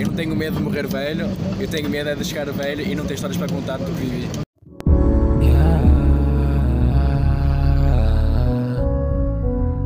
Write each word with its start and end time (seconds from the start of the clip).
Eu 0.00 0.06
não 0.06 0.14
tenho 0.14 0.34
medo 0.34 0.56
de 0.56 0.62
morrer 0.62 0.86
velho, 0.86 1.26
eu 1.60 1.68
tenho 1.68 1.90
medo 1.90 2.08
é 2.08 2.14
de 2.14 2.24
chegar 2.24 2.50
velho 2.50 2.80
e 2.80 2.94
não 2.94 3.04
ter 3.04 3.12
histórias 3.14 3.36
para 3.36 3.48
contar 3.48 3.76
do 3.76 3.84
que 3.84 3.92
vivi. 3.92 4.28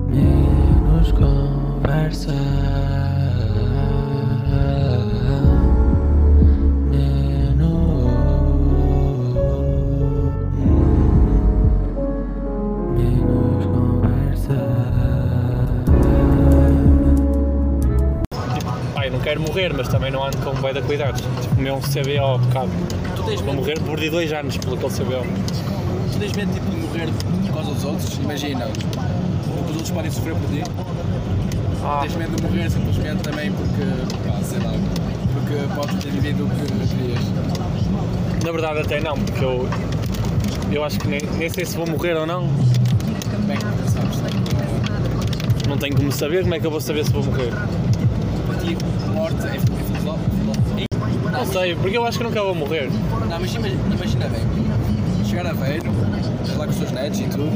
Menos 0.09 1.11
conversa. 1.11 2.74
Não 20.15 20.25
ando 20.25 20.37
com 20.39 20.53
bué 20.55 20.73
de 20.73 20.81
cuidados. 20.83 21.21
Tipo, 21.21 21.61
meu 21.61 21.79
CBO, 21.81 22.39
bocado. 22.39 22.71
Tu 23.17 23.23
tens 23.25 23.41
Vou 23.41 23.53
medo, 23.53 23.57
morrer, 23.57 23.81
perdi 23.81 24.11
dois 24.11 24.33
anos 24.33 24.57
pelo 24.57 24.77
aquele 24.77 24.93
CBO. 24.93 25.27
tu 26.13 26.19
tens 26.21 26.33
medo 26.33 26.53
tipo, 26.55 26.71
de 26.71 26.77
morrer 26.77 27.09
por 27.47 27.55
causa 27.55 27.75
dos 27.75 27.85
outros? 27.85 28.19
Imagina, 28.19 28.67
os 28.67 29.71
outros 29.75 29.91
podem 29.91 30.11
sofrer 30.11 30.35
por 30.35 30.49
ti. 30.51 30.63
Ah, 31.85 31.99
Tens 32.03 32.15
medo 32.17 32.37
de 32.37 32.43
morrer 32.43 32.71
simplesmente 32.71 33.23
também 33.23 33.53
porque, 33.53 33.85
pá, 34.27 34.41
sei 34.43 34.59
lá, 34.61 34.73
porque 35.35 35.75
podes 35.75 36.03
ter 36.05 36.11
vivido 36.13 36.45
o 36.45 36.49
que 36.49 36.65
querias. 36.95 38.45
na 38.45 38.53
verdade 38.53 38.81
até 38.81 39.01
não, 39.01 39.19
porque 39.19 39.45
eu, 39.45 39.69
eu 40.73 40.85
acho 40.85 40.99
que 41.01 41.09
nem, 41.09 41.21
nem 41.39 41.51
sei 41.51 41.65
se 41.67 41.77
vou 41.77 41.87
morrer 41.87 42.15
ou 42.17 42.25
não. 42.27 42.45
É 43.49 43.57
que? 43.57 43.65
Tipo, 45.59 45.69
Não 45.69 45.77
tenho 45.77 45.97
como 45.97 46.11
saber, 46.13 46.43
como 46.43 46.55
é 46.55 46.61
que 46.61 46.67
eu 46.67 46.71
vou 46.71 46.81
saber 46.81 47.05
se 47.05 47.13
vou 47.13 47.25
morrer? 47.25 47.53
Ti, 48.65 48.79
morte 49.13 49.47
é, 49.47 49.61
filosófico. 49.61 50.31
Não 51.31 51.45
sei, 51.45 51.75
porque 51.75 51.99
eu 51.99 52.07
acho 52.07 52.17
que 52.17 52.25
nunca 52.25 52.43
vou 52.43 52.55
morrer. 52.55 52.89
Não, 53.29 53.41
mas 53.41 53.55
imagina, 53.55 53.95
imagina 53.95 54.27
bem, 54.29 54.41
chegar 55.27 55.47
a 55.47 55.53
velho, 55.53 55.83
estás 56.43 56.57
lá 56.57 56.65
com 56.65 56.71
os 56.71 56.77
teus 56.79 56.93
netos 56.93 57.21
e 57.21 57.25
tudo, 57.25 57.51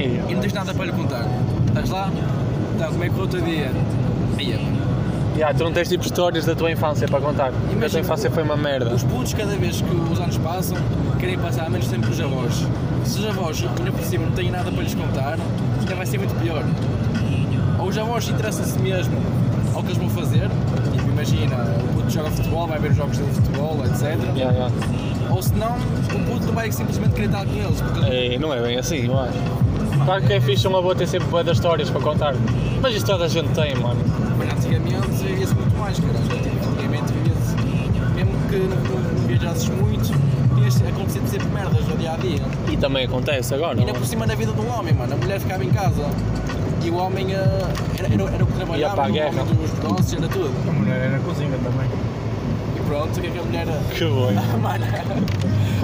e 0.00 0.34
não 0.34 0.40
tens 0.40 0.52
nada 0.54 0.72
para 0.72 0.86
lhe 0.86 0.92
contar. 0.92 1.26
Estás 1.68 1.90
lá, 1.90 2.10
então, 2.74 2.90
como 2.90 3.04
é 3.04 3.08
que 3.08 3.14
foi 3.14 3.24
o 3.24 3.28
teu 3.28 3.40
dia? 3.42 3.70
Ia. 4.38 4.58
Yeah, 5.36 5.58
tu 5.58 5.64
não 5.64 5.72
tens 5.72 5.90
tipo 5.90 6.02
histórias 6.02 6.46
da 6.46 6.54
tua 6.54 6.70
infância 6.70 7.06
para 7.06 7.20
contar. 7.20 7.52
Porque 7.52 7.64
a 7.64 7.68
tua 7.68 7.76
Imagina, 7.76 8.00
infância 8.00 8.30
foi 8.30 8.42
uma 8.42 8.56
merda. 8.56 8.94
Os 8.94 9.04
putos, 9.04 9.34
cada 9.34 9.54
vez 9.56 9.82
que 9.82 9.94
os 9.94 10.18
anos 10.18 10.38
passam, 10.38 10.78
querem 11.20 11.38
passar 11.38 11.68
menos 11.68 11.88
tempo 11.88 12.06
com 12.06 12.12
os 12.12 12.20
avós. 12.20 12.66
Se 13.04 13.18
os 13.18 13.26
avós, 13.26 13.62
ainda 13.78 13.92
por 13.92 14.02
cima, 14.02 14.24
não 14.24 14.32
têm 14.32 14.50
nada 14.50 14.72
para 14.72 14.82
lhes 14.82 14.94
contar, 14.94 15.38
ainda 15.78 15.94
vai 15.94 16.06
ser 16.06 16.16
muito 16.16 16.34
pior. 16.40 16.64
Ou 17.78 17.88
os 17.88 17.98
avós 17.98 18.26
interessam-se 18.28 18.78
mesmo 18.78 19.14
ao 19.76 19.82
que 19.82 19.88
eles 19.88 19.98
vão 19.98 20.08
fazer, 20.08 20.48
tipo, 20.92 21.08
imagina, 21.10 21.56
o 21.56 21.94
puto 21.94 22.10
joga 22.10 22.30
futebol, 22.30 22.66
vai 22.66 22.78
ver 22.78 22.90
os 22.92 22.96
jogos 22.96 23.18
de 23.18 23.24
futebol, 23.24 23.84
etc. 23.84 24.02
Yeah, 24.34 24.52
yeah. 24.52 24.74
Ou 25.30 25.42
se 25.42 25.54
não, 25.54 25.76
o 25.76 26.24
puto 26.24 26.46
não 26.46 26.54
vai 26.54 26.72
simplesmente 26.72 27.12
querer 27.12 27.26
estar 27.26 27.44
com 27.44 27.52
eles, 27.52 27.80
porque 27.82 28.00
É, 28.06 28.38
não 28.38 28.54
é 28.54 28.62
bem 28.62 28.78
assim, 28.78 29.06
eu 29.06 29.18
acho. 29.18 29.38
Claro 30.04 30.22
que 30.22 30.32
é 30.32 30.40
fixe 30.40 30.66
uma 30.66 30.80
boa 30.80 30.94
ter 30.94 31.06
sempre 31.06 31.28
bué 31.28 31.42
das 31.42 31.58
histórias 31.58 31.90
para 31.90 32.00
contar. 32.00 32.34
Mas 32.80 32.94
isso 32.94 33.04
toda 33.04 33.24
a 33.24 33.28
gente 33.28 33.48
tem, 33.48 33.74
mano. 33.76 34.00
Mas 34.38 34.52
antigamente 34.52 35.08
vivia-se 35.08 35.54
muito 35.54 35.78
mais, 35.78 35.98
cara. 36.00 36.14
Tipo, 36.14 36.68
antigamente 36.70 37.12
vivia-se, 37.12 37.56
mesmo 38.14 38.32
que 38.48 38.56
não, 38.56 38.76
não, 38.76 39.12
não 39.12 39.26
viajasses 39.26 39.68
muito, 39.68 40.12
tinhas 40.54 40.82
acontecido 40.82 41.28
sempre 41.28 41.48
merdas 41.48 41.86
no 41.86 41.96
dia 41.96 42.12
a 42.12 42.16
dia. 42.16 42.42
E 42.70 42.76
também 42.76 43.04
acontece 43.04 43.54
agora. 43.54 43.76
E 43.76 43.80
ainda 43.80 43.92
mano. 43.92 44.04
por 44.04 44.08
cima 44.08 44.26
na 44.26 44.34
vida 44.34 44.52
do 44.52 44.66
homem, 44.68 44.94
mano. 44.94 45.12
A 45.12 45.16
mulher 45.16 45.40
ficava 45.40 45.64
em 45.64 45.70
casa 45.70 46.08
e 46.86 46.90
o 46.90 46.96
homem 46.96 47.32
eh, 47.32 47.38
era, 47.98 48.14
era, 48.14 48.22
era 48.34 48.44
o 48.44 48.46
que 48.46 48.52
trabalhava, 48.52 48.94
para 48.94 49.04
a 49.06 49.08
o 49.08 49.12
guerra. 49.12 49.42
homem 49.42 49.54
dos 49.54 49.72
negócios, 49.72 50.12
era 50.12 50.28
tudo. 50.28 50.52
A 50.68 50.72
mulher 50.72 50.96
era 51.00 51.10
na 51.10 51.18
cozinha 51.18 51.58
também. 51.64 51.88
E 52.76 52.80
pronto, 52.86 53.18
o 53.18 53.20
que 53.20 53.26
é 53.26 53.30
que 53.30 53.38
a 53.38 53.42
mulher. 53.42 53.66
Que 53.92 54.04
bom. 54.04 54.32
Mano, 54.62 54.84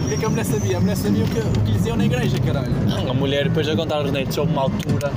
o 0.04 0.08
que 0.08 0.14
é 0.14 0.16
que 0.16 0.24
a 0.24 0.28
mulher 0.28 0.44
sabia? 0.44 0.76
A 0.76 0.80
mulher 0.80 0.96
sabia 0.96 1.24
o 1.24 1.28
que, 1.28 1.38
o 1.40 1.52
que 1.64 1.70
lhe 1.72 1.78
diziam 1.78 1.96
na 1.96 2.04
igreja, 2.04 2.38
caralho. 2.38 2.72
A 3.10 3.14
mulher 3.14 3.48
depois 3.48 3.68
a 3.68 3.74
contar 3.74 3.96
aos 3.96 4.12
netos, 4.12 4.38
houve 4.38 4.52
uma 4.52 4.62
altura 4.62 5.12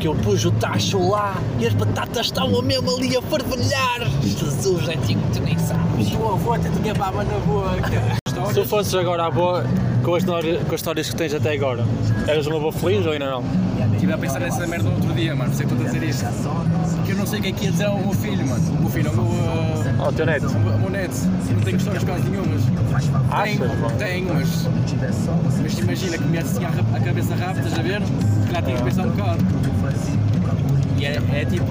que 0.00 0.08
eu 0.08 0.14
pus 0.16 0.44
o 0.44 0.50
tacho 0.52 1.08
lá 1.08 1.36
e 1.60 1.66
as 1.66 1.74
batatas 1.74 2.26
estavam 2.26 2.60
mesmo 2.62 2.96
ali 2.96 3.16
a 3.16 3.22
fervilhar. 3.22 4.10
Jesus, 4.22 4.86
netinho, 4.88 5.22
tu 5.32 5.40
nem 5.40 5.56
sabes. 5.58 6.10
E 6.10 6.16
o 6.16 6.32
avô 6.32 6.54
até 6.54 6.68
te 6.68 6.78
gabava 6.80 7.22
na 7.22 7.38
boca. 7.38 8.18
Se 8.48 8.54
tu 8.54 8.64
fosses 8.64 8.94
agora 8.94 9.26
à 9.26 9.30
boa 9.30 9.64
com 10.02 10.14
as, 10.14 10.22
histórias- 10.22 10.62
com 10.62 10.74
as 10.74 10.80
histórias 10.80 11.10
que 11.10 11.16
tens 11.16 11.34
até 11.34 11.52
agora, 11.52 11.84
eras 12.26 12.46
uma 12.46 12.58
boa 12.58 12.72
feliz 12.72 13.04
ou 13.06 13.12
ainda 13.12 13.30
não? 13.30 13.44
Estive 13.94 14.12
a 14.12 14.18
pensar 14.18 14.40
nessa 14.40 14.66
merda 14.66 14.88
outro 14.88 15.12
dia, 15.12 15.34
mano. 15.34 15.50
Por 15.50 15.54
isso 15.54 15.62
é 15.62 15.66
que 15.66 15.72
estou 15.72 15.86
a 15.88 15.90
dizer 15.92 16.08
isto. 16.08 16.24
Porque 16.96 17.12
eu 17.12 17.16
não 17.16 17.26
sei 17.26 17.38
o 17.40 17.42
que 17.42 17.48
é 17.48 17.52
que 17.52 17.64
ia 17.64 17.70
dizer 17.72 17.84
ao 17.86 17.98
meu 17.98 18.12
filho, 18.12 18.46
mano. 18.46 18.70
O 18.70 18.80
meu 18.82 18.90
filho, 18.90 19.10
o 19.10 19.16
meu. 19.16 20.06
Oh, 20.06 20.12
teu 20.12 20.24
neto. 20.26 20.46
O 20.46 20.78
meu 20.78 20.90
neto, 20.90 21.16
não 21.50 21.60
tenho 21.62 21.76
histórias 21.76 22.04
quase 22.04 22.28
nenhumas. 22.28 22.62
Achas, 22.94 23.58
tenho, 23.58 23.90
tenho, 23.98 24.34
mas. 24.34 24.68
Mas 25.62 25.78
imagina 25.78 26.18
que 26.18 26.24
me 26.24 26.38
assim 26.38 26.64
a, 26.64 26.68
a 26.68 27.00
cabeça 27.00 27.34
rápida, 27.34 27.68
estás 27.68 27.78
a 27.78 27.82
ver? 27.82 28.02
Se 28.02 28.46
calhar 28.46 28.62
tinha 28.62 28.76
que 28.76 28.82
pensar 28.84 29.06
um 29.06 29.10
bocado. 29.10 29.44
E 30.96 31.04
é, 31.04 31.20
é 31.32 31.44
tipo, 31.44 31.66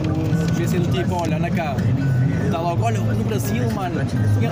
devia 0.52 0.68
ser 0.68 0.80
do 0.82 0.92
tipo, 0.92 1.16
olha, 1.16 1.38
anda 1.38 1.50
cá. 1.50 1.76
Está 2.46 2.60
logo, 2.60 2.84
olha, 2.86 3.00
no 3.00 3.24
Brasil, 3.26 3.70
mano, 3.72 4.02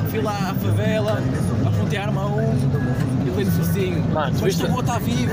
fui 0.10 0.22
lá 0.22 0.52
à 0.52 0.54
favela, 0.56 1.22
a 1.66 1.72
frontear-me 1.72 2.18
a 2.18 2.26
um, 2.26 3.25
e 3.42 3.44
levei 3.44 3.46
no 3.46 3.52
focinho. 3.52 4.00
Mano, 4.14 4.32
mas 4.34 4.42
viste- 4.42 4.66
vou 4.68 4.80
estar 4.82 5.00
vivo. 5.00 5.32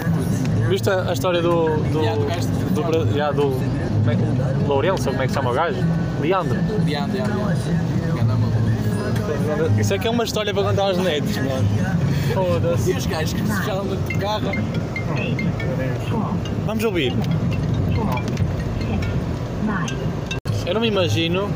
Viste 0.68 0.90
a, 0.90 1.10
a 1.10 1.12
história 1.12 1.42
do. 1.42 1.76
do. 1.76 1.98
Yeah, 2.00 2.20
do 2.20 2.26
gajo 2.26 2.48
do, 2.48 3.10
yeah, 3.16 3.32
do 3.36 3.42
como 3.42 4.10
é 4.10 4.16
que- 4.16 4.64
Lourenço, 4.68 5.08
ou 5.08 5.12
como 5.12 5.22
é 5.22 5.26
que 5.26 5.32
chama 5.32 5.50
o 5.50 5.54
gajo? 5.54 5.78
Leandro. 6.20 6.58
Ganda 8.16 8.34
maluco. 8.34 9.80
Isso 9.80 9.94
é 9.94 9.98
que 9.98 10.06
é 10.06 10.10
uma 10.10 10.24
história 10.24 10.52
para 10.54 10.62
contar 10.62 10.82
aos 10.82 10.98
netos, 10.98 11.36
mano. 11.36 11.68
Foda-se. 12.34 12.92
E 12.92 12.96
os 12.96 13.06
gajos 13.06 13.32
que 13.34 13.40
se 13.46 13.62
já 13.66 13.74
andam 13.74 13.96
de 13.96 14.14
carro, 14.14 14.50
Vamos 16.66 16.84
ouvir. 16.84 17.12
Eu 20.66 20.74
não 20.74 20.80
me 20.80 20.88
imagino, 20.88 21.48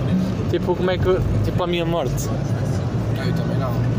tipo, 0.51 0.75
como 0.75 0.91
é 0.91 0.99
que. 0.99 1.05
Tipo, 1.45 1.63
a 1.65 1.67
minha 1.67 1.85
morte. 1.85 2.29
eu 2.29 3.33
também 3.35 3.57
não. 3.59 3.96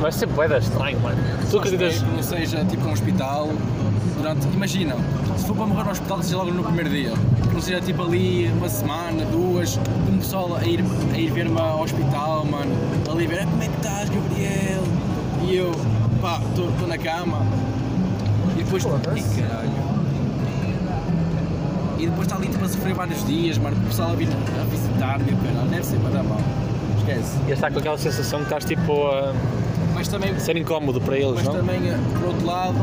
Vai 0.00 0.12
ser 0.12 0.26
boeda 0.26 0.58
estranho, 0.58 1.00
mano. 1.00 1.16
Tu 1.50 1.58
acreditas. 1.58 1.94
espero 1.94 2.10
que 2.10 2.16
não 2.16 2.22
seja 2.22 2.64
tipo 2.64 2.86
um 2.86 2.92
hospital 2.92 3.48
durante. 4.16 4.46
Imagina, 4.48 4.94
se 5.36 5.46
for 5.46 5.56
para 5.56 5.66
morrer 5.66 5.84
no 5.84 5.90
hospital, 5.90 6.22
seja 6.22 6.36
logo 6.36 6.50
no 6.52 6.62
primeiro 6.62 6.90
dia. 6.90 7.12
Que 7.48 7.54
não 7.54 7.60
seja 7.60 7.80
tipo 7.80 8.02
ali 8.02 8.48
uma 8.56 8.68
semana, 8.68 9.24
duas, 9.26 9.76
o 9.76 10.16
pessoal 10.18 10.56
a 10.56 10.64
ir, 10.64 10.84
a 11.14 11.18
ir 11.18 11.30
ver-me 11.32 11.58
ao 11.58 11.82
hospital, 11.82 12.44
mano. 12.44 12.72
Ali 13.10 13.26
ver, 13.26 13.40
"Ah, 13.40 13.46
como 13.46 13.62
é 13.62 13.68
que 13.68 13.76
estás, 13.76 14.10
Gabriel? 14.10 14.82
E 15.48 15.56
eu, 15.56 15.72
pá, 16.20 16.40
estou 16.50 16.86
na 16.86 16.98
cama. 16.98 17.38
E 18.58 18.62
depois. 18.62 18.84
Ih, 18.84 19.40
caralho. 19.42 19.86
E 21.98 22.06
depois 22.06 22.26
está 22.26 22.36
ali 22.36 22.48
tipo 22.48 22.64
a 22.64 22.68
sofrer 22.68 22.94
vários 22.94 23.24
dias, 23.26 23.56
mano. 23.58 23.76
O 23.76 23.86
pessoal 23.86 24.10
a 24.12 24.14
vir 24.14 24.28
a 24.28 24.64
visitar-me, 24.64 25.24
caralho. 25.36 25.68
Deve 25.70 25.84
ser 25.86 25.98
para 26.00 26.10
dar 26.10 26.22
mal. 26.24 26.40
Esquece. 26.98 27.38
E 27.48 27.52
estar 27.52 27.72
com 27.72 27.78
aquela 27.78 27.96
sensação 27.96 28.40
que 28.40 28.44
estás 28.46 28.64
tipo 28.66 28.92
a 29.08 29.32
Mas 29.96 30.08
também 30.08 30.38
ser 30.38 30.56
incómodo 30.58 31.00
para 31.00 31.16
eles, 31.16 31.34
Mas 31.36 31.44
não? 31.44 31.54
também, 31.54 31.88
eh, 31.88 31.98
por 32.18 32.28
outro 32.28 32.46
lado, 32.46 32.74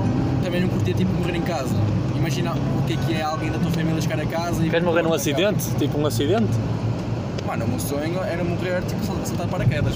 também 0.44 0.62
não 0.62 0.68
curtia 0.70 0.94
tipo 0.96 1.14
morrer 1.14 1.36
em 1.36 1.42
casa. 1.44 1.76
Imagina 2.18 2.54
o 2.54 2.82
que 2.88 2.94
é 2.94 2.98
que 2.98 3.14
é 3.14 3.22
alguém 3.22 3.52
da 3.52 3.60
tua 3.60 3.70
família 3.70 4.02
chegar 4.02 4.20
a 4.20 4.26
casa 4.26 4.66
e. 4.66 4.70
Queres 4.70 4.84
morrer 4.86 5.04
num 5.04 5.14
acidente? 5.14 5.64
Tipo 5.78 6.00
um 6.00 6.06
acidente? 6.08 6.48
casa. 6.48 6.60
Mano, 7.46 7.66
o 7.66 7.68
meu 7.68 7.80
sonho 7.80 8.20
era 8.24 8.44
morrer 8.44 8.82
tipo 8.88 9.06
sal- 9.06 9.16
saltar 9.26 9.48
paraquedas. 9.48 9.94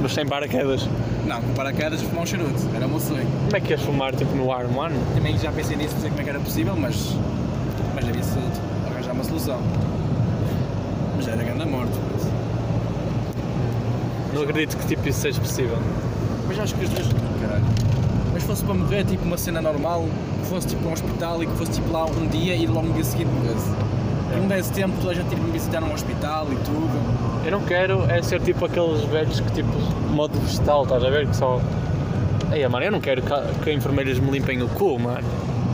Mas 0.00 0.12
sem 0.14 0.24
paraquedas. 0.26 0.88
Não, 1.26 1.42
com 1.42 1.52
paraquedas 1.52 2.00
fumar 2.00 2.22
um 2.22 2.26
charuto. 2.26 2.62
Era 2.74 2.86
o 2.86 2.88
meu 2.88 3.00
sonho. 3.00 3.26
Como 3.44 3.56
é 3.56 3.60
que 3.60 3.70
ias 3.72 3.82
fumar 3.82 4.14
tipo 4.16 4.34
no 4.34 4.50
ar, 4.50 4.66
mano? 4.68 4.96
Também 5.14 5.36
já 5.36 5.52
pensei 5.52 5.76
nisso, 5.76 5.94
não 5.94 6.00
sei 6.00 6.08
como 6.10 6.22
é 6.22 6.24
que 6.24 6.30
era 6.30 6.40
possível, 6.40 6.74
mas. 6.74 7.14
Mas 7.94 8.04
devia-se 8.06 8.30
tipo, 8.30 8.90
arranjar 8.94 9.12
uma 9.12 9.24
solução. 9.24 9.60
Mas 11.16 11.28
era 11.28 11.42
grande 11.42 11.62
a 11.62 11.66
morte. 11.66 11.92
Não 14.32 14.42
acredito 14.42 14.76
que 14.76 14.86
tipo 14.86 15.08
isso 15.08 15.20
seja 15.20 15.40
possível. 15.40 15.78
Mas 16.46 16.58
acho 16.58 16.74
que 16.74 16.84
as 16.84 16.90
duas. 16.90 17.08
Caralho. 17.40 17.64
Mas 18.32 18.42
fosse 18.42 18.64
para 18.64 18.74
morrer 18.74 19.04
tipo 19.04 19.24
uma 19.24 19.36
cena 19.36 19.60
normal, 19.60 20.06
que 20.42 20.48
fosse 20.48 20.66
tipo 20.68 20.88
um 20.88 20.92
hospital 20.92 21.42
e 21.42 21.46
que 21.46 21.52
fosse 21.56 21.72
tipo 21.72 21.90
lá 21.92 22.04
um 22.04 22.26
dia 22.26 22.54
e 22.54 22.66
logo 22.66 22.86
no 22.86 22.94
dia 22.94 23.04
seguinte 23.04 23.30
morresse. 23.30 23.70
Que 24.30 24.36
não 24.38 24.48
desse 24.48 24.72
tempo 24.72 24.94
toda 25.00 25.12
a 25.12 25.14
gente 25.14 25.32
ir 25.32 25.38
me 25.38 25.50
visitar 25.50 25.80
num 25.80 25.92
hospital 25.92 26.46
e 26.52 26.56
tudo. 26.56 27.44
Eu 27.44 27.52
não 27.52 27.60
quero 27.62 28.04
é 28.10 28.22
ser 28.22 28.40
tipo 28.40 28.64
aqueles 28.64 29.02
velhos 29.04 29.40
que 29.40 29.52
tipo 29.52 29.72
modo 30.10 30.38
vegetal, 30.40 30.82
estás 30.82 31.02
a 31.02 31.10
ver? 31.10 31.26
Que 31.26 31.36
só. 31.36 31.60
Ei, 32.52 32.66
mano, 32.68 32.84
eu 32.84 32.92
não 32.92 33.00
quero 33.00 33.22
que, 33.22 33.64
que 33.64 33.72
enfermeiras 33.72 34.18
me 34.18 34.30
limpem 34.30 34.62
o 34.62 34.68
cu, 34.68 34.98
mano. 34.98 35.26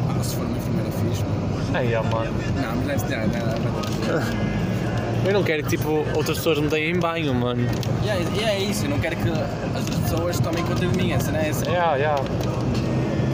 Ah, 0.09 0.23
se 0.23 0.37
for 0.37 0.47
uma 0.47 0.56
enfermeira 0.56 0.91
fixe, 0.91 1.25
mano. 1.25 1.85
Ei, 1.85 1.95
mano. 1.95 2.33
Não, 2.61 2.87
mas 2.87 3.03
não 3.03 3.17
é 3.17 3.27
não, 3.27 3.47
não, 3.47 4.21
não. 4.21 4.74
Eu 5.26 5.32
não 5.32 5.43
quero 5.43 5.62
que 5.62 5.71
tipo 5.71 6.05
outras 6.15 6.37
pessoas 6.38 6.59
me 6.59 6.69
deem 6.69 6.91
em 6.94 6.99
banho, 6.99 7.35
mano. 7.35 7.67
E 8.05 8.09
é, 8.09 8.23
e 8.37 8.44
é 8.44 8.59
isso, 8.59 8.85
eu 8.85 8.91
não 8.91 8.99
quero 8.99 9.17
que 9.17 9.29
as 9.31 10.00
pessoas 10.00 10.38
tomem 10.38 10.62
conta 10.65 10.87
de 10.87 10.97
mim, 10.97 11.12
essa 11.12 11.32
não 11.32 11.41
é 11.41 11.49
essa. 11.49 11.65
Yeah, 11.69 11.97
yeah. 11.97 12.23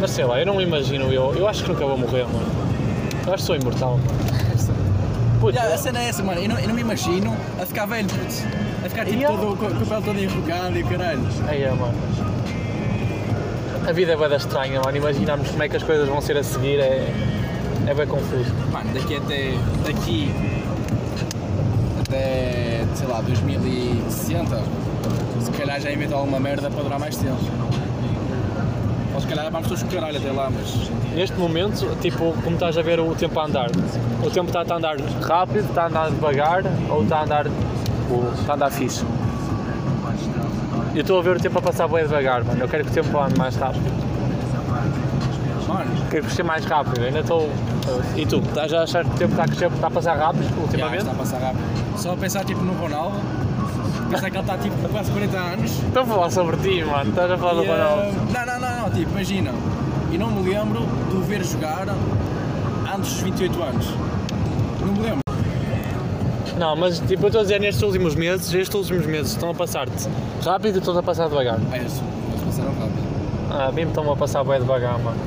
Mas 0.00 0.12
sei 0.12 0.24
lá, 0.24 0.38
eu 0.40 0.46
não 0.46 0.56
me 0.56 0.62
imagino 0.62 1.12
eu. 1.12 1.34
Eu 1.34 1.48
acho 1.48 1.62
que 1.64 1.68
nunca 1.68 1.84
vou 1.84 1.98
morrer, 1.98 2.24
mano. 2.24 2.46
Eu 3.26 3.34
acho 3.34 3.42
que 3.42 3.46
sou 3.46 3.56
imortal. 3.56 3.98
Puto, 5.40 5.52
Já, 5.54 5.64
a 5.64 5.78
cena 5.78 6.00
é 6.00 6.08
essa, 6.08 6.22
mano. 6.22 6.40
Eu 6.40 6.48
não, 6.48 6.58
eu 6.58 6.68
não 6.68 6.74
me 6.74 6.80
imagino 6.82 7.36
a 7.60 7.66
ficar 7.66 7.86
velho, 7.86 8.08
puto. 8.08 8.34
A 8.84 8.88
ficar 8.88 9.04
tipo 9.04 9.18
Yeah. 9.18 9.36
todo, 9.38 9.56
com, 9.56 9.66
com 9.66 9.82
o 9.82 9.86
pele 9.86 10.02
todo 10.02 10.18
enrugado 10.18 10.78
e 10.78 10.84
caralho. 10.84 11.20
É, 11.48 11.70
mano. 11.70 11.94
A 13.86 13.92
vida 13.92 14.12
é 14.12 14.16
bem 14.16 14.36
estranha, 14.36 14.80
mano. 14.84 14.96
Imaginarmos 14.96 15.48
como 15.50 15.62
é 15.62 15.68
que 15.68 15.76
as 15.76 15.82
coisas 15.82 16.08
vão 16.08 16.20
ser 16.20 16.36
a 16.36 16.42
seguir 16.44 16.78
é, 16.78 17.12
é 17.86 17.94
bem 17.94 18.06
confuso. 18.06 18.52
Mano, 18.70 18.90
daqui 18.94 19.16
até. 19.16 19.52
daqui. 19.84 20.30
Até. 22.10 22.84
sei 22.94 23.06
lá, 23.06 23.20
2060, 23.20 24.62
se 25.40 25.50
calhar 25.52 25.80
já 25.80 25.92
inventou 25.92 26.18
alguma 26.18 26.40
merda 26.40 26.68
para 26.68 26.82
durar 26.82 26.98
mais 26.98 27.16
tempo. 27.16 27.38
Ou 29.14 29.20
se 29.20 29.26
calhar 29.26 29.50
vamos 29.50 29.68
todos 29.68 29.82
com 29.82 29.88
caralho 29.90 30.18
até 30.18 30.30
lá, 30.30 30.50
mas. 30.50 30.90
Neste 31.14 31.36
momento, 31.36 31.96
tipo, 32.00 32.32
como 32.42 32.54
estás 32.54 32.76
a 32.76 32.82
ver 32.82 33.00
o 33.00 33.14
tempo 33.14 33.38
a 33.38 33.46
andar, 33.46 33.70
o 33.70 34.30
tempo 34.30 34.48
está 34.48 34.74
a 34.74 34.76
andar 34.76 34.96
rápido, 35.22 35.68
está 35.68 35.84
a 35.84 35.86
andar 35.86 36.10
devagar 36.10 36.62
ou 36.88 37.02
está 37.02 37.18
a 37.18 37.24
andar, 37.24 37.46
está 37.46 38.52
a 38.52 38.56
andar 38.56 38.70
fixe. 38.70 39.04
Eu 40.94 41.02
estou 41.02 41.18
a 41.18 41.22
ver 41.22 41.36
o 41.36 41.40
tempo 41.40 41.58
a 41.58 41.62
passar 41.62 41.86
bem 41.88 42.02
devagar, 42.02 42.44
mano. 42.44 42.60
Eu 42.60 42.68
quero 42.68 42.84
que 42.84 42.90
o 42.90 42.94
tempo 42.94 43.18
ande 43.20 43.38
mais 43.38 43.54
rápido. 43.56 43.84
Mano, 45.68 45.90
Quero 46.10 46.24
crescer 46.24 46.42
mais 46.42 46.64
rápido. 46.64 47.04
Ainda 47.04 47.20
estou. 47.20 47.48
E 48.16 48.26
tu? 48.26 48.38
Estás 48.38 48.72
a 48.72 48.82
achar 48.82 49.04
que 49.04 49.10
o 49.10 49.14
tempo 49.14 49.32
está 49.32 49.44
a 49.44 49.46
crescer, 49.46 49.70
está 49.72 49.86
a 49.86 49.90
passar 49.90 50.18
rápido 50.18 50.60
ultimamente? 50.60 51.02
está 51.02 51.12
a 51.12 51.14
passar 51.14 51.38
rápido. 51.40 51.89
Só 52.00 52.12
a 52.12 52.16
pensar 52.16 52.46
tipo 52.46 52.62
no 52.62 52.72
Ronaldo, 52.72 53.18
pensar 54.08 54.30
que 54.30 54.36
ele 54.38 54.40
está 54.40 54.56
tipo 54.56 54.74
com 54.76 54.88
quase 54.88 55.10
40 55.10 55.36
anos. 55.36 55.70
Estou 55.70 56.02
a 56.02 56.06
falar 56.06 56.30
sobre 56.30 56.56
ti, 56.56 56.82
mano. 56.82 57.10
Estás 57.10 57.30
a 57.30 57.36
falar 57.36 57.52
do 57.52 57.62
E, 57.62 57.66
eh, 57.66 57.72
Ronaldo. 57.72 58.32
Não, 58.32 58.46
não, 58.46 58.60
não, 58.60 58.80
não, 58.80 58.90
tipo, 58.90 59.10
imagina, 59.10 59.50
eu 60.10 60.18
não 60.18 60.30
me 60.30 60.50
lembro 60.50 60.80
de 61.10 61.16
o 61.16 61.20
ver 61.20 61.44
jogar 61.44 61.86
antes 62.94 63.12
dos 63.12 63.20
28 63.20 63.62
anos. 63.62 63.86
Não 64.80 64.92
me 64.94 65.00
lembro. 65.00 65.20
Não, 66.58 66.74
mas 66.74 67.00
tipo, 67.00 67.24
eu 67.24 67.26
estou 67.26 67.40
a 67.40 67.44
dizer 67.44 67.60
nestes 67.60 67.82
últimos 67.82 68.14
meses, 68.14 68.50
estes 68.54 68.74
últimos 68.74 69.04
meses 69.04 69.32
estão 69.32 69.50
a 69.50 69.54
passar-te 69.54 70.08
rápido 70.42 70.76
e 70.76 70.78
estão 70.78 70.96
a 70.96 71.02
passar 71.02 71.28
devagar. 71.28 71.58
É 71.70 71.82
isso, 71.82 72.02
eles 72.30 72.44
passaram 72.44 72.72
rápido. 72.78 73.02
Ah, 73.50 73.66
a 73.66 73.72
mim 73.72 73.82
estão 73.82 74.10
a 74.10 74.16
passar 74.16 74.42
bem 74.42 74.58
devagar, 74.58 74.98
mano. 75.00 75.18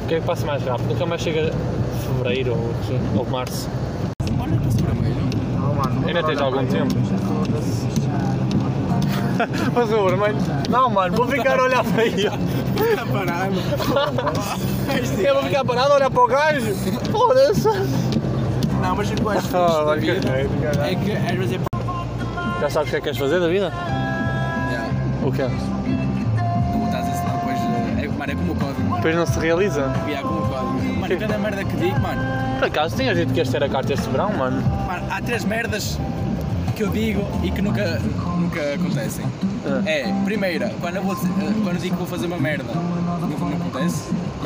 Porque 0.00 0.16
é 0.16 0.20
que 0.20 0.26
passa 0.26 0.44
mais 0.44 0.62
rápido? 0.62 0.88
Nunca 0.88 1.06
mais 1.06 1.22
chega 1.22 1.50
fevereiro 2.02 2.52
ou, 2.52 3.20
ou 3.20 3.30
março. 3.30 3.70
Olha. 4.38 4.87
Ainda 6.08 6.22
tens 6.24 6.40
algum 6.40 6.66
tempo. 6.66 6.94
Mas 9.74 9.92
o 9.92 10.04
vermelho. 10.08 10.36
Não, 10.68 10.90
mano, 10.90 11.16
vou 11.16 11.28
ficar 11.28 11.58
a 11.60 11.62
olhar 11.62 11.84
para 11.84 12.04
ele. 12.04 12.26
Está 12.26 13.06
parado. 13.12 13.54
Eu 15.22 15.34
vou 15.34 15.44
ficar 15.44 15.64
parado 15.64 15.92
a 15.92 15.96
olhar 15.96 16.10
para 16.10 16.22
o 16.22 16.26
gajo. 16.26 16.74
Foda-se. 17.12 17.68
Não, 18.82 18.94
mas 18.96 19.10
o 19.10 19.14
que 19.14 19.22
eu 19.22 19.30
acho 19.30 19.48
da 19.52 19.94
vida 19.96 20.20
caralho. 20.20 20.50
é 20.84 20.94
que 20.94 21.12
às 21.12 21.36
vezes 21.36 21.52
é. 21.54 22.60
Já 22.60 22.70
sabes 22.70 22.88
o 22.88 22.90
que 22.90 22.96
é 22.96 23.00
que 23.00 23.04
queres 23.04 23.18
fazer 23.18 23.40
da 23.40 23.48
vida? 23.48 23.72
Yeah. 24.70 24.88
O 25.24 25.32
quê? 25.32 25.42
Não 25.42 26.86
estás 26.86 27.06
a 27.06 27.10
ensinar, 27.10 27.32
depois. 27.38 27.58
eh, 27.58 28.04
É, 28.04 28.08
mano, 28.08 28.32
é 28.32 28.34
como 28.36 28.52
o 28.52 28.56
código. 28.56 28.94
Depois 28.96 29.14
não 29.16 29.26
se 29.26 29.38
realiza. 29.40 29.92
Yeah, 30.06 30.26
como 30.26 30.40
o 30.40 30.48
código. 30.48 31.00
Mano, 31.00 31.18
cada 31.18 31.38
merda 31.38 31.64
que 31.64 31.76
digo, 31.76 32.00
mano. 32.00 32.20
Por 32.58 32.66
acaso, 32.68 32.96
tinhas 32.96 33.16
dito 33.16 33.32
que 33.32 33.38
ias 33.40 33.48
ter 33.48 33.62
a 33.62 33.68
carta 33.68 33.92
este 33.92 34.08
verão, 34.10 34.32
mano? 34.32 34.62
Há 35.10 35.20
três 35.22 35.44
merdas 35.44 35.98
que 36.76 36.82
eu 36.82 36.88
digo 36.90 37.24
e 37.42 37.50
que 37.50 37.60
nunca, 37.62 38.00
nunca 38.38 38.74
acontecem. 38.74 39.24
Ah. 39.66 39.82
É, 39.86 40.12
primeira, 40.24 40.72
quando 40.80 40.96
eu, 40.96 41.02
vou, 41.02 41.14
eh, 41.14 41.18
quando 41.64 41.76
eu 41.76 41.80
digo 41.82 41.94
que 41.96 41.98
vou 41.98 42.06
fazer 42.06 42.26
uma 42.26 42.38
merda, 42.38 42.64
nunca 42.72 43.44
não 43.44 43.56
acontece. 43.56 44.04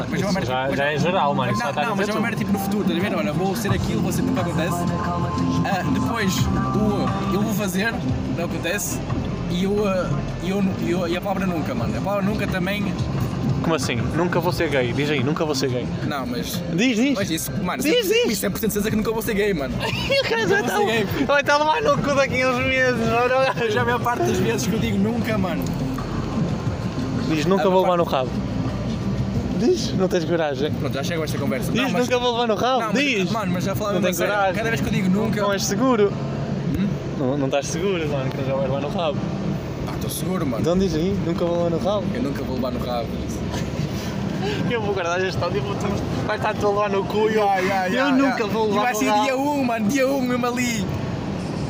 Mas 0.09 0.21
é 0.21 0.25
uma 0.25 0.33
merda- 0.33 0.47
já, 0.53 0.67
mas- 0.69 0.77
já 0.79 0.85
é 0.93 0.99
geral, 0.99 1.35
mano. 1.35 1.53
Não, 1.57 1.67
a 1.69 1.73
não, 1.73 1.97
mas 1.97 2.09
é 2.09 2.13
uma 2.13 2.21
merda 2.23 2.37
tipo 2.39 2.53
no 2.53 2.59
futuro, 2.59 2.83
estás 2.83 2.99
a 2.99 3.09
ver? 3.09 3.17
Olha, 3.17 3.33
vou 3.33 3.55
ser 3.55 3.73
aquilo, 3.73 4.01
vou 4.01 4.13
ser 4.13 4.23
nunca 4.23 4.41
acontece. 4.41 4.77
Ah, 5.67 5.83
depois, 5.93 6.35
o 6.39 7.35
eu 7.35 7.43
vou 7.43 7.53
fazer, 7.55 7.93
não 8.37 8.45
acontece. 8.47 8.99
E, 9.51 9.67
o, 9.67 9.87
ah, 9.87 10.09
e, 10.43 10.49
eu, 10.51 10.65
eu- 10.89 11.09
e 11.09 11.17
a 11.17 11.21
palavra 11.21 11.47
nunca, 11.47 11.75
mano. 11.75 11.97
A 11.97 12.01
palavra 12.01 12.25
nunca 12.25 12.47
também. 12.47 12.93
Como 13.63 13.75
assim? 13.75 13.97
Nunca 13.97 14.41
vou 14.41 14.53
ser 14.53 14.69
gay. 14.69 14.93
Diz 14.93 15.09
aí, 15.11 15.23
nunca 15.23 15.45
vou 15.45 15.55
ser 15.55 15.71
gay. 15.71 15.87
Não, 16.07 16.27
mas. 16.27 16.61
Diz, 16.75 16.97
diz. 16.97 17.15
Mas 17.15 17.31
isso, 17.31 17.53
mano, 17.63 17.83
Diz, 17.83 18.07
sempre, 18.07 18.29
diz. 18.29 18.39
100% 18.41 18.53
de 18.53 18.61
certeza 18.61 18.91
que 18.91 18.97
nunca 18.97 19.13
vou 19.13 19.23
ser 19.23 19.35
gay, 19.35 19.55
mano. 19.55 19.75
o 19.77 20.29
cara 20.29 20.47
já 20.49 20.63
filho. 20.65 21.27
Vai 21.27 21.41
estar 21.41 21.59
lá 21.59 21.81
no 21.81 21.97
cu 21.99 22.15
daqui 22.15 22.45
uns 22.45 22.59
meses. 22.67 23.73
Já 23.73 23.83
a 23.83 23.85
maior 23.85 24.01
parte 24.01 24.25
das 24.25 24.39
vezes 24.39 24.67
que 24.67 24.75
eu 24.75 24.79
digo 24.81 24.99
nunca, 24.99 25.39
mano. 25.39 25.65
Diz, 27.29 27.47
nunca 27.47 27.71
vou 27.71 27.83
levar 27.83 27.97
no 27.97 28.05
rabo. 28.05 28.31
Diz, 29.59 29.95
não 29.95 30.09
tens 30.09 30.25
coragem. 30.25 30.73
Pronto, 30.73 30.95
já 30.95 31.05
chego 31.05 31.23
a 31.23 31.25
esta 31.25 31.39
conversa. 31.39 31.71
Diz, 31.71 31.83
não, 31.83 31.91
mas, 31.91 32.03
nunca 32.07 32.19
vou 32.19 32.33
levar 32.33 32.49
no 32.49 32.55
rabo. 32.57 32.81
não, 32.81 32.93
mas- 32.93 33.03
Diz. 33.03 33.31
mano, 33.31 33.53
mas 33.53 33.65
já 33.65 33.75
falava 33.77 34.01
Não 34.01 34.13
coragem. 34.13 34.55
Cada 34.55 34.69
vez 34.71 34.81
que 34.81 34.89
eu 34.89 34.93
digo 34.93 35.09
nunca. 35.09 35.41
Não 35.41 35.53
és 35.53 35.65
seguro. 35.65 36.13
Não, 37.19 37.39
não 37.39 37.47
estás 37.47 37.69
seguro, 37.69 38.09
mano, 38.09 38.31
que 38.31 38.45
já 38.45 38.55
vais 38.55 38.63
levar 38.69 38.81
no 38.81 38.89
rabo. 38.89 39.19
Seguro, 40.13 40.47
mano. 40.47 40.61
Então 40.61 40.77
diz 40.79 40.95
aí, 40.95 41.17
nunca 41.27 41.45
vou 41.45 41.65
levar 41.65 41.71
no 41.71 41.79
rabo. 41.79 42.05
Eu 42.15 42.23
nunca 42.23 42.43
vou 42.45 42.57
levar 42.57 42.71
no 42.73 42.85
rabo. 42.85 43.09
Eu 44.71 44.81
vou 44.83 44.95
guardar 44.95 45.21
este 45.25 45.43
áudio 45.43 45.59
e 45.59 45.61
vou 45.61 45.77
vai 46.27 46.37
estar 46.37 46.55
tu 46.55 46.67
a 46.67 46.71
levar 46.71 46.91
no 46.91 47.05
cu 47.05 47.31
e 47.31 47.35
eu, 47.35 47.45
eu 47.93 48.11
nunca 48.13 48.47
vou 48.47 48.67
E 48.67 48.71
levar 48.71 48.83
vai 48.83 48.93
no 48.93 48.99
ser 48.99 49.07
rabo. 49.09 49.23
dia 49.25 49.37
1, 49.37 49.65
mano, 49.65 49.89
dia 49.89 50.09
1 50.09 50.21
mesmo 50.23 50.47
ali. 50.47 50.87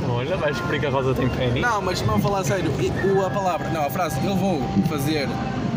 Olha, 0.08 0.36
vais 0.36 0.52
descobrir 0.54 0.80
que 0.80 0.86
a 0.86 0.90
Rosa 0.90 1.14
tem 1.14 1.28
pênis. 1.28 1.60
Não, 1.62 1.80
mas 1.82 2.00
vamos 2.02 2.22
falar 2.22 2.40
a 2.40 2.44
sério. 2.44 2.70
E- 2.80 2.90
O, 3.08 3.24
a 3.26 3.30
palavra, 3.30 3.68
não, 3.70 3.84
a 3.86 3.90
frase 3.90 4.16
eu 4.24 4.34
vou 4.34 4.60
fazer, 4.88 5.28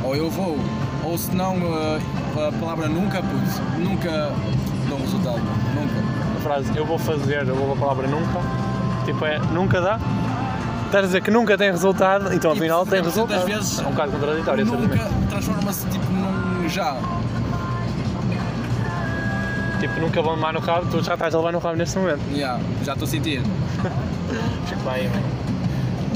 ou 0.03 0.15
eu 0.15 0.29
vou, 0.29 0.57
ou 1.03 1.17
se 1.17 1.33
não 1.35 1.57
uh, 1.57 1.99
a 2.47 2.51
palavra 2.59 2.87
nunca, 2.87 3.21
putz, 3.21 3.61
nunca 3.77 4.31
dá 4.89 4.95
um 4.95 5.01
resultado, 5.01 5.39
nunca. 5.75 6.37
A 6.37 6.41
frase 6.41 6.71
eu 6.77 6.85
vou 6.85 6.97
fazer, 6.97 7.47
eu 7.47 7.55
vou 7.55 7.73
a 7.73 7.75
palavra 7.75 8.07
nunca, 8.07 8.39
tipo 9.05 9.25
é 9.25 9.37
nunca 9.51 9.79
dá. 9.81 9.99
Estás 10.95 11.03
a 11.03 11.07
dizer 11.07 11.21
que 11.23 11.31
nunca 11.31 11.57
tem 11.57 11.69
resultado, 11.71 12.33
então 12.33 12.53
Tipo, 12.53 12.63
afinal 12.63 12.85
tem 12.85 13.01
70% 13.01 13.03
das 13.03 13.15
resultado. 13.15 13.45
vezes, 13.47 13.79
é 13.79 13.81
um 13.81 13.91
bocado 13.91 14.11
contraditório, 14.13 14.65
nunca 14.65 15.09
transforma-se 15.29 15.87
tipo 15.87 16.05
num 16.13 16.69
já. 16.69 16.95
Tipo, 19.81 19.99
nunca 19.99 20.21
vão 20.21 20.35
levar 20.35 20.53
no 20.53 20.61
rabo, 20.61 20.87
tu 20.89 21.03
já 21.03 21.15
estás 21.15 21.35
a 21.35 21.37
levar 21.37 21.51
no 21.51 21.59
rabo 21.59 21.75
neste 21.75 21.97
momento. 21.99 22.21
Yeah, 22.31 22.61
já 22.85 22.93
estou 22.93 23.05
a 23.05 23.11
sentir. 23.11 23.41
Vai, 24.85 25.09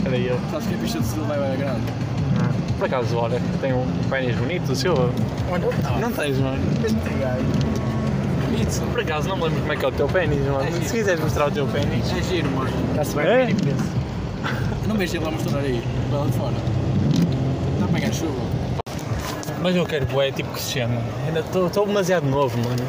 Era 0.05 0.17
eu. 0.17 0.39
Sabes 0.49 0.67
que 0.67 0.75
a 0.75 0.77
pista 0.77 0.99
de 0.99 1.05
Silva 1.07 1.35
é 1.35 1.57
grande? 1.57 1.81
Por 2.77 2.85
acaso, 2.85 3.17
olha, 3.17 3.41
tem 3.59 3.73
um 3.73 3.85
pênis 4.09 4.33
bonito, 4.37 4.71
o 4.71 4.75
seu. 4.77 4.95
Não 5.99 6.11
tens, 6.13 6.37
mano. 6.37 6.57
Bonito. 8.45 8.91
Por 8.93 9.01
acaso, 9.01 9.27
não 9.27 9.35
me 9.35 9.43
lembro 9.43 9.59
como 9.59 9.73
é 9.73 9.75
que 9.75 9.83
é 9.83 9.87
o 9.89 9.91
teu 9.91 10.07
pênis, 10.07 10.39
mano. 10.45 10.63
É 10.63 10.71
Se 10.71 10.93
quiseres 10.93 11.19
mostrar 11.19 11.47
o 11.49 11.51
teu 11.51 11.67
pênis. 11.67 12.13
É 12.17 12.23
giro, 12.23 12.49
mano. 12.51 12.71
Está-se 12.91 13.15
bem 13.17 13.57
bem? 14.43 14.87
Não 14.87 14.95
vejo 14.95 15.17
ele 15.17 15.25
lá 15.25 15.31
mostrar 15.31 15.59
aí, 15.59 15.83
lá 16.11 16.25
de 16.25 16.31
fora. 16.33 16.53
Está 17.73 17.85
a 17.85 17.87
pegar 17.87 18.11
chuva. 18.11 18.59
Mas 19.61 19.75
eu 19.75 19.85
quero 19.85 20.05
bué, 20.05 20.31
tipo 20.31 20.53
que 20.53 20.61
se 20.61 20.79
chama. 20.79 21.01
Ainda 21.27 21.41
estou 21.41 21.85
demasiado 21.85 22.25
novo, 22.25 22.57
mano. 22.57 22.83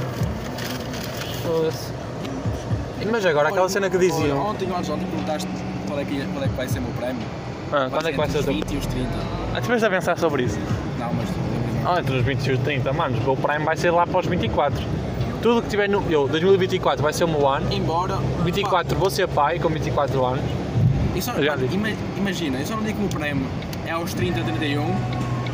Foda-se. 1.43 1.93
Mas 3.11 3.27
agora, 3.27 3.49
aquela 3.49 3.69
cena 3.69 3.91
que 3.91 3.99
diziam. 3.99 4.39
Ontem, 4.39 4.71
ontem, 4.71 4.93
ontem 4.93 5.07
perguntaste 5.07 5.49
qual 5.87 5.99
é, 5.99 6.05
que, 6.05 6.25
qual 6.27 6.45
é 6.45 6.49
que 6.49 6.55
vai 6.55 6.69
ser 6.69 6.79
o 6.79 6.83
meu 6.83 6.93
prémio. 6.93 7.23
Ah, 7.73 7.89
quando 7.91 8.09
é 8.09 8.13
que 8.13 8.19
vai 8.19 8.29
ser 8.29 8.39
o 8.39 8.45
teu. 8.45 8.53
entre 8.55 8.65
os 8.65 8.71
20 8.71 8.75
e 8.75 8.77
os 8.79 8.87
30. 8.87 9.09
Ah, 9.55 9.59
estiveste 9.59 9.87
a 9.87 9.91
pensar 9.91 10.19
sobre 10.19 10.43
isso? 10.45 10.59
Não, 10.99 11.13
mas. 11.13 11.29
Ah, 11.85 12.01
entre 12.01 12.17
os 12.17 12.25
20 12.25 12.47
e 12.47 12.53
os 12.53 12.59
30, 12.61 12.93
mano, 12.93 13.19
o 13.19 13.23
meu 13.23 13.37
Prime 13.37 13.65
vai 13.65 13.77
ser 13.77 13.91
lá 13.91 14.07
para 14.07 14.21
os 14.21 14.27
24. 14.27 14.81
Tudo 15.43 15.63
que 15.63 15.69
tiver 15.69 15.89
no. 15.89 16.05
Eu, 16.11 16.29
2024 16.29 17.03
vai 17.03 17.13
ser 17.13 17.25
o 17.25 17.29
meu 17.29 17.49
ano. 17.49 17.73
Embora. 17.73 18.17
24 18.45 18.97
vou 18.97 19.11
ser 19.11 19.27
pai 19.27 19.59
com 19.59 19.69
24 19.69 20.25
anos. 20.25 20.60
Eu 21.15 21.23
só- 21.23 21.43
Já 21.43 21.57
digo. 21.57 21.75
ima- 21.75 21.89
imagina, 22.17 22.59
eu 22.59 22.67
só 22.67 22.77
não 22.77 22.83
digo 22.83 22.95
que 22.99 23.05
o 23.05 23.09
meu 23.09 23.11
prémio 23.11 23.47
é 23.87 23.91
aos 23.91 24.15
30, 24.15 24.43
31, 24.43 24.85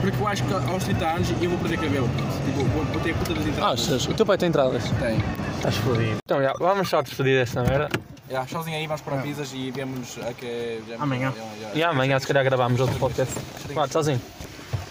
porque 0.01 0.21
eu 0.23 0.29
acho 0.29 0.43
que 0.45 0.53
aos 0.55 0.85
30 0.85 1.07
anos 1.07 1.29
eu 1.41 1.51
vou 1.51 1.59
perder 1.59 1.79
cabelo. 1.79 2.09
Tipo, 2.45 2.65
vou, 2.65 2.85
vou 2.85 3.01
ter 3.01 3.11
a 3.11 3.15
puta 3.15 3.35
das 3.35 3.47
entradas. 3.47 3.81
Achas? 3.81 4.07
O 4.07 4.15
teu 4.15 4.27
pai 4.27 4.39
tem 4.39 4.49
entradas? 4.49 4.83
Tem. 5.01 5.19
Estás 5.57 5.77
fodido. 5.77 6.17
Então, 6.25 6.43
já, 6.43 6.53
vamos 6.59 6.89
só 6.89 7.01
despedir 7.03 7.39
desta 7.39 7.63
merda. 7.63 7.89
Já, 8.31 8.45
sozinho 8.47 8.77
aí, 8.77 8.87
vamos 8.87 9.03
para 9.03 9.17
pizzas 9.19 9.53
e 9.55 9.71
vemos 9.71 10.19
a 10.29 10.33
que. 10.33 10.81
já- 10.89 10.97
Amanhã. 10.99 11.33
já- 11.37 11.69
já- 11.69 11.75
E 11.75 11.83
amanhã, 11.83 12.19
se 12.19 12.27
calhar, 12.27 12.45
gravamos 12.45 12.81
outro 12.81 12.97
podcast. 12.99 13.35
Vá, 13.73 13.87
sozinho. 13.89 14.21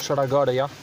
Chora 0.05 0.23
agora, 0.23 0.53
já. 0.53 0.69